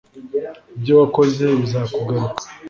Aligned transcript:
ibyo 0.75 0.93
wakoze 0.99 1.43
bizakugaruka 1.61 2.41